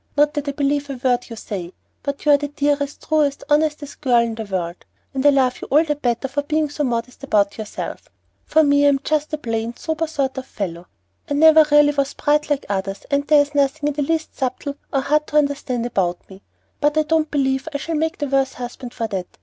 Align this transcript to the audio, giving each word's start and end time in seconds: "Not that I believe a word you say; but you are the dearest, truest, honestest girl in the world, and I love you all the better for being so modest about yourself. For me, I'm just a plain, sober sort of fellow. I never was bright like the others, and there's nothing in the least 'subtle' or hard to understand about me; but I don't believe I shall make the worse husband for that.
"Not 0.17 0.33
that 0.33 0.47
I 0.47 0.51
believe 0.53 0.89
a 0.89 0.95
word 0.95 1.29
you 1.29 1.35
say; 1.35 1.73
but 2.01 2.25
you 2.25 2.31
are 2.31 2.37
the 2.37 2.47
dearest, 2.47 3.07
truest, 3.07 3.43
honestest 3.51 4.01
girl 4.01 4.17
in 4.17 4.33
the 4.33 4.45
world, 4.45 4.83
and 5.13 5.23
I 5.23 5.29
love 5.29 5.61
you 5.61 5.67
all 5.69 5.83
the 5.83 5.95
better 5.95 6.27
for 6.27 6.41
being 6.41 6.71
so 6.71 6.83
modest 6.83 7.23
about 7.23 7.59
yourself. 7.59 8.09
For 8.43 8.63
me, 8.63 8.87
I'm 8.87 8.99
just 9.03 9.31
a 9.31 9.37
plain, 9.37 9.75
sober 9.75 10.07
sort 10.07 10.39
of 10.39 10.47
fellow. 10.47 10.87
I 11.29 11.35
never 11.35 11.63
was 11.95 12.15
bright 12.15 12.49
like 12.49 12.61
the 12.63 12.73
others, 12.73 13.05
and 13.11 13.27
there's 13.27 13.53
nothing 13.53 13.89
in 13.89 13.93
the 13.93 14.01
least 14.01 14.35
'subtle' 14.35 14.77
or 14.91 15.01
hard 15.01 15.27
to 15.27 15.37
understand 15.37 15.85
about 15.85 16.27
me; 16.27 16.41
but 16.79 16.97
I 16.97 17.03
don't 17.03 17.29
believe 17.29 17.67
I 17.71 17.77
shall 17.77 17.93
make 17.93 18.17
the 18.17 18.27
worse 18.27 18.53
husband 18.53 18.95
for 18.95 19.05
that. 19.05 19.37